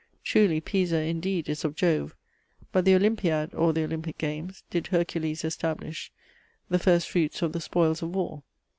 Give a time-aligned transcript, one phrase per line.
[0.23, 2.15] Truly Pisa indeed is of Jove,
[2.71, 6.11] But the Olympiad (or the Olympic games) did Hercules establish,
[6.69, 8.41] The first fruits of the spoils of war.